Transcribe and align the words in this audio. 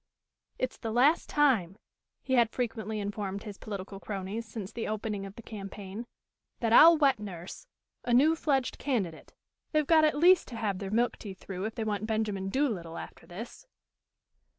"It's 0.57 0.77
the 0.79 0.89
last 0.91 1.29
time," 1.29 1.77
he 2.23 2.33
had 2.33 2.49
frequently 2.49 2.99
informed 2.99 3.43
his 3.43 3.59
political 3.59 3.99
cronies 3.99 4.47
since 4.47 4.71
the 4.71 4.87
opening 4.87 5.27
of 5.27 5.35
the 5.35 5.43
campaign, 5.43 6.07
"that 6.59 6.73
I'll 6.73 6.97
wet 6.97 7.19
nurse 7.19 7.67
a 8.03 8.11
new 8.11 8.35
fledged 8.35 8.79
candidate. 8.79 9.35
They've 9.73 9.85
got 9.85 10.03
at 10.03 10.17
least 10.17 10.47
to 10.47 10.55
have 10.55 10.79
their 10.79 10.89
milk 10.89 11.17
teeth 11.19 11.37
through 11.39 11.65
if 11.65 11.75
they 11.75 11.83
want 11.83 12.07
Benjamin 12.07 12.49
Doolittle 12.49 12.97
after 12.97 13.27
this." 13.27 13.67